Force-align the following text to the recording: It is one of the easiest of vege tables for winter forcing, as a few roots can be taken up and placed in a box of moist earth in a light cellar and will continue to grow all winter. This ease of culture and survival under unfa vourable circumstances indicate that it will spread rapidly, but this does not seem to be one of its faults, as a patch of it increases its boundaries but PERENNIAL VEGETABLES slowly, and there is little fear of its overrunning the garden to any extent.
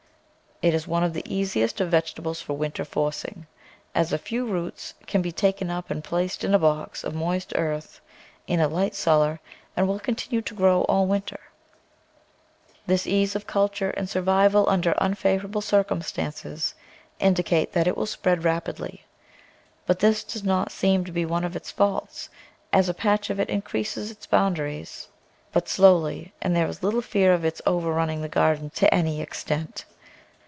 It 0.63 0.75
is 0.75 0.85
one 0.87 1.03
of 1.03 1.13
the 1.13 1.23
easiest 1.27 1.81
of 1.81 1.89
vege 1.89 2.13
tables 2.13 2.39
for 2.39 2.53
winter 2.53 2.85
forcing, 2.85 3.47
as 3.95 4.13
a 4.13 4.19
few 4.19 4.45
roots 4.45 4.93
can 5.07 5.23
be 5.23 5.31
taken 5.31 5.71
up 5.71 5.89
and 5.89 6.03
placed 6.03 6.43
in 6.43 6.53
a 6.53 6.59
box 6.59 7.03
of 7.03 7.15
moist 7.15 7.51
earth 7.55 7.99
in 8.45 8.59
a 8.59 8.67
light 8.67 8.93
cellar 8.93 9.39
and 9.75 9.87
will 9.87 9.97
continue 9.99 10.39
to 10.43 10.53
grow 10.53 10.83
all 10.83 11.07
winter. 11.07 11.39
This 12.85 13.07
ease 13.07 13.35
of 13.35 13.47
culture 13.47 13.89
and 13.97 14.07
survival 14.07 14.69
under 14.69 14.93
unfa 15.01 15.39
vourable 15.41 15.63
circumstances 15.63 16.75
indicate 17.19 17.73
that 17.73 17.87
it 17.87 17.97
will 17.97 18.05
spread 18.05 18.43
rapidly, 18.43 19.05
but 19.87 19.97
this 19.97 20.23
does 20.23 20.43
not 20.43 20.71
seem 20.71 21.03
to 21.05 21.11
be 21.11 21.25
one 21.25 21.43
of 21.43 21.55
its 21.55 21.71
faults, 21.71 22.29
as 22.71 22.87
a 22.87 22.93
patch 22.93 23.31
of 23.31 23.39
it 23.39 23.49
increases 23.49 24.11
its 24.11 24.27
boundaries 24.27 25.07
but 25.51 25.65
PERENNIAL 25.65 25.65
VEGETABLES 25.65 25.73
slowly, 25.73 26.33
and 26.39 26.55
there 26.55 26.67
is 26.67 26.83
little 26.83 27.01
fear 27.01 27.33
of 27.33 27.43
its 27.43 27.63
overrunning 27.65 28.21
the 28.21 28.29
garden 28.29 28.69
to 28.69 28.93
any 28.93 29.21
extent. 29.23 29.85